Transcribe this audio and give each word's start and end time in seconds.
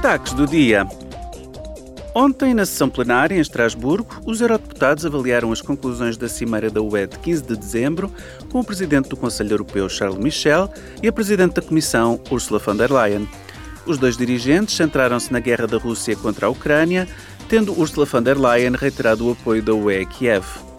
Destaques 0.00 0.32
do 0.32 0.46
dia. 0.46 0.86
Ontem, 2.14 2.54
na 2.54 2.64
sessão 2.64 2.88
plenária 2.88 3.34
em 3.34 3.38
Estrasburgo, 3.38 4.22
os 4.24 4.40
eurodeputados 4.40 5.04
avaliaram 5.04 5.52
as 5.52 5.60
conclusões 5.60 6.16
da 6.16 6.26
Cimeira 6.26 6.70
da 6.70 6.80
UE 6.80 7.06
de 7.06 7.18
15 7.18 7.42
de 7.42 7.54
dezembro 7.54 8.10
com 8.50 8.60
o 8.60 8.64
presidente 8.64 9.10
do 9.10 9.16
Conselho 9.16 9.52
Europeu, 9.52 9.90
Charles 9.90 10.18
Michel, 10.18 10.72
e 11.02 11.08
a 11.08 11.12
presidente 11.12 11.56
da 11.56 11.60
Comissão, 11.60 12.18
Ursula 12.30 12.58
von 12.58 12.76
der 12.76 12.90
Leyen. 12.90 13.28
Os 13.84 13.98
dois 13.98 14.16
dirigentes 14.16 14.74
centraram-se 14.74 15.30
na 15.30 15.38
guerra 15.38 15.66
da 15.66 15.76
Rússia 15.76 16.16
contra 16.16 16.46
a 16.46 16.50
Ucrânia, 16.50 17.06
tendo 17.46 17.78
Ursula 17.78 18.06
von 18.06 18.22
der 18.22 18.38
Leyen 18.38 18.72
reiterado 18.72 19.28
o 19.28 19.32
apoio 19.32 19.62
da 19.62 19.74
UE 19.74 20.00
a 20.00 20.06
Kiev. 20.06 20.69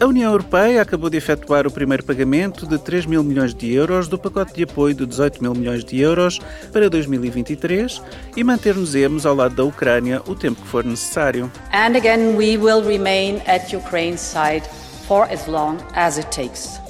A 0.00 0.06
União 0.06 0.32
Europeia 0.32 0.82
acabou 0.82 1.08
de 1.08 1.16
efetuar 1.16 1.64
o 1.64 1.70
primeiro 1.70 2.02
pagamento 2.02 2.66
de 2.66 2.76
3 2.78 3.06
mil 3.06 3.22
milhões 3.22 3.54
de 3.54 3.72
euros 3.72 4.08
do 4.08 4.18
pacote 4.18 4.52
de 4.52 4.64
apoio 4.64 4.92
de 4.92 5.06
18 5.06 5.40
mil 5.40 5.54
milhões 5.54 5.84
de 5.84 6.00
euros 6.00 6.40
para 6.72 6.90
2023 6.90 8.02
e 8.36 8.42
manter-nos-emos 8.42 9.24
ao 9.24 9.36
lado 9.36 9.54
da 9.54 9.62
Ucrânia 9.62 10.20
o 10.26 10.34
tempo 10.34 10.60
que 10.60 10.66
for 10.66 10.84
necessário. 10.84 11.48
And 11.72 11.96
again 11.96 12.34
we 12.36 12.56
will 12.56 12.82
remain 12.82 13.40
at 13.46 13.72
Ukraine's 13.72 14.20
side 14.20 14.66
for 15.06 15.28
as 15.30 15.46
long 15.46 15.76
as 15.94 16.18
it 16.18 16.28
takes. 16.30 16.80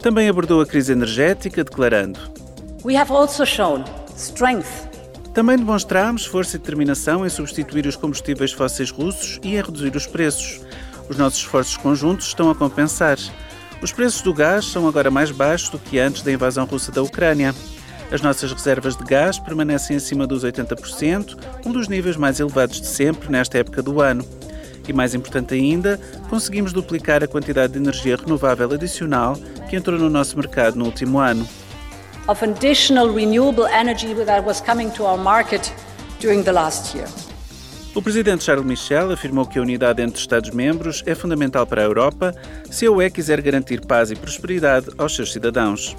Também 0.00 0.28
abordou 0.28 0.60
a 0.60 0.66
crise 0.66 0.92
energética, 0.92 1.64
declarando: 1.64 2.20
We 2.84 2.94
have 2.94 3.10
also 3.10 3.46
shown 3.46 3.84
strength 4.14 4.95
também 5.36 5.58
demonstramos 5.58 6.24
força 6.24 6.56
e 6.56 6.58
determinação 6.58 7.26
em 7.26 7.28
substituir 7.28 7.86
os 7.86 7.94
combustíveis 7.94 8.52
fósseis 8.52 8.90
russos 8.90 9.38
e 9.42 9.54
em 9.54 9.60
reduzir 9.60 9.94
os 9.94 10.06
preços. 10.06 10.62
Os 11.10 11.18
nossos 11.18 11.40
esforços 11.40 11.76
conjuntos 11.76 12.28
estão 12.28 12.48
a 12.48 12.54
compensar. 12.54 13.18
Os 13.82 13.92
preços 13.92 14.22
do 14.22 14.32
gás 14.32 14.64
são 14.64 14.88
agora 14.88 15.10
mais 15.10 15.30
baixos 15.30 15.68
do 15.68 15.78
que 15.78 15.98
antes 15.98 16.22
da 16.22 16.32
invasão 16.32 16.64
russa 16.64 16.90
da 16.90 17.02
Ucrânia. 17.02 17.54
As 18.10 18.22
nossas 18.22 18.50
reservas 18.50 18.96
de 18.96 19.04
gás 19.04 19.38
permanecem 19.38 19.98
acima 19.98 20.26
dos 20.26 20.42
80%, 20.42 21.36
um 21.66 21.70
dos 21.70 21.86
níveis 21.86 22.16
mais 22.16 22.40
elevados 22.40 22.80
de 22.80 22.86
sempre 22.86 23.30
nesta 23.30 23.58
época 23.58 23.82
do 23.82 24.00
ano. 24.00 24.26
E 24.88 24.92
mais 24.94 25.14
importante 25.14 25.52
ainda, 25.52 26.00
conseguimos 26.30 26.72
duplicar 26.72 27.22
a 27.22 27.28
quantidade 27.28 27.74
de 27.74 27.78
energia 27.78 28.16
renovável 28.16 28.72
adicional 28.72 29.36
que 29.68 29.76
entrou 29.76 29.98
no 29.98 30.08
nosso 30.08 30.34
mercado 30.38 30.78
no 30.78 30.86
último 30.86 31.18
ano 31.18 31.46
of 32.28 32.42
additional 32.42 33.08
renewable 33.08 33.66
energy 33.66 34.12
that 34.14 34.44
was 34.44 34.60
coming 34.60 34.90
to 34.92 35.04
our 35.04 35.18
market 35.18 35.72
during 36.20 36.42
the 36.42 36.52
last 36.52 36.94
year. 36.94 37.08
O 37.94 38.02
presidente 38.02 38.44
Charles 38.44 38.66
Michel 38.66 39.10
afirmou 39.10 39.46
que 39.46 39.58
a 39.58 39.62
unidade 39.62 40.02
entre 40.02 40.20
Estados-membros 40.20 41.02
é 41.06 41.14
fundamental 41.14 41.66
para 41.66 41.80
a 41.80 41.84
Europa 41.84 42.34
se 42.70 42.84
a 42.84 42.90
UE 42.90 43.10
quiser 43.10 43.40
garantir 43.40 43.80
paz 43.86 44.10
e 44.10 44.14
prosperidade 44.14 44.88
aos 44.98 45.16
seus 45.16 45.32
cidadãos. 45.32 45.96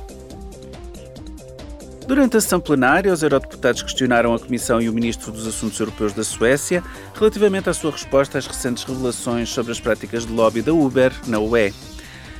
Durante 2.05 2.37
a 2.37 2.41
sessão 2.41 2.59
plenária, 2.59 3.11
os 3.11 3.21
eurodeputados 3.21 3.81
questionaram 3.81 4.33
a 4.33 4.39
Comissão 4.39 4.81
e 4.81 4.87
o 4.87 4.93
Ministro 4.93 5.31
dos 5.31 5.45
Assuntos 5.45 5.79
Europeus 5.79 6.13
da 6.13 6.23
Suécia 6.23 6.83
relativamente 7.15 7.69
à 7.69 7.73
sua 7.73 7.91
resposta 7.91 8.37
às 8.37 8.45
recentes 8.47 8.83
revelações 8.83 9.49
sobre 9.49 9.71
as 9.71 9.79
práticas 9.79 10.25
de 10.25 10.31
lobby 10.31 10.61
da 10.61 10.71
Uber 10.71 11.11
na 11.25 11.39
UE. 11.39 11.73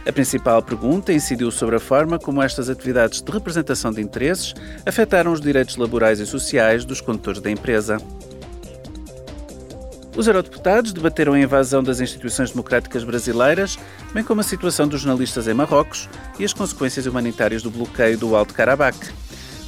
A 0.08 0.14
principal 0.14 0.62
pergunta 0.62 1.12
incidiu 1.12 1.52
sobre 1.52 1.76
a 1.76 1.80
forma 1.82 2.18
como 2.18 2.42
estas 2.42 2.70
atividades 2.70 3.22
de 3.22 3.30
representação 3.30 3.92
de 3.92 4.02
interesses 4.02 4.54
afetaram 4.86 5.34
os 5.34 5.42
direitos 5.42 5.76
laborais 5.76 6.22
e 6.22 6.26
sociais 6.26 6.86
dos 6.86 7.02
condutores 7.02 7.42
da 7.42 7.52
empresa. 7.52 7.98
Os 10.16 10.26
eurodeputados 10.26 10.94
debateram 10.94 11.34
a 11.34 11.40
invasão 11.40 11.84
das 11.84 12.00
instituições 12.00 12.52
democráticas 12.52 13.04
brasileiras, 13.04 13.78
bem 14.14 14.24
como 14.24 14.40
a 14.40 14.46
situação 14.46 14.88
dos 14.88 15.02
jornalistas 15.02 15.46
em 15.46 15.54
Marrocos 15.54 16.08
e 16.40 16.46
as 16.46 16.54
consequências 16.54 17.06
humanitárias 17.06 17.62
do 17.62 17.70
bloqueio 17.70 18.18
do 18.18 18.34
Alto 18.34 18.54
Karabakh. 18.54 19.14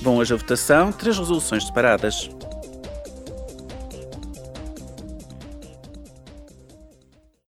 Vão 0.01 0.15
hoje 0.15 0.33
à 0.33 0.37
votação 0.37 0.93
três 0.93 1.17
resoluções 1.17 1.67
separadas. 1.67 2.29